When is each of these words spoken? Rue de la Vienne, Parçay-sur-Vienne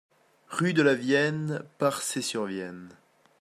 Rue 0.49 0.73
de 0.73 0.81
la 0.81 0.95
Vienne, 0.95 1.61
Parçay-sur-Vienne 1.77 2.89